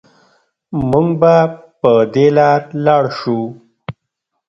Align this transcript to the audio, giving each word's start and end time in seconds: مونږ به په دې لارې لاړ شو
مونږ 0.89 1.09
به 1.21 1.35
په 1.81 1.91
دې 2.13 2.27
لارې 2.37 2.67
لاړ 2.85 3.03
شو 3.19 3.39